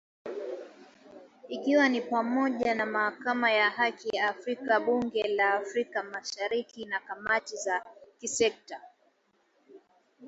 ikiwa 1.49 1.89
ni 1.89 2.01
pamoja 2.01 2.75
na 2.75 2.85
Mahakama 2.85 3.51
ya 3.51 3.69
Haki 3.69 4.15
ya 4.15 4.29
Afrika 4.29 4.79
Bunge 4.79 5.23
la 5.27 5.53
Afrika 5.53 6.03
Mashariki 6.03 6.85
na 6.85 6.99
kamati 6.99 7.55
za 7.55 7.85
kisekta 8.19 8.81